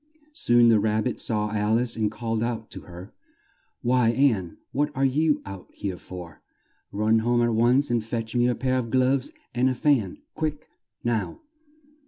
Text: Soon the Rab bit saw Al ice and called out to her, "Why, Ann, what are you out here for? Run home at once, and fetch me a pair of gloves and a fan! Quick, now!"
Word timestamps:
Soon 0.33 0.69
the 0.69 0.79
Rab 0.79 1.03
bit 1.03 1.19
saw 1.19 1.51
Al 1.51 1.77
ice 1.77 1.95
and 1.95 2.09
called 2.09 2.41
out 2.41 2.71
to 2.71 2.81
her, 2.89 3.13
"Why, 3.83 4.09
Ann, 4.09 4.57
what 4.71 4.89
are 4.95 5.05
you 5.05 5.43
out 5.45 5.67
here 5.75 5.95
for? 5.97 6.41
Run 6.91 7.19
home 7.19 7.43
at 7.43 7.53
once, 7.53 7.91
and 7.91 8.03
fetch 8.03 8.35
me 8.35 8.47
a 8.47 8.55
pair 8.55 8.79
of 8.79 8.89
gloves 8.89 9.31
and 9.53 9.69
a 9.69 9.75
fan! 9.75 10.17
Quick, 10.33 10.67
now!" 11.03 11.41